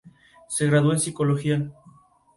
[0.59, 1.63] El alcohol es un depresor.